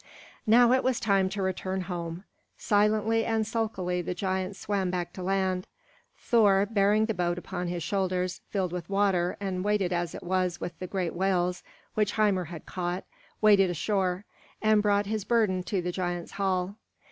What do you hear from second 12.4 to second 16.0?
had caught, waded ashore, and brought his burden to the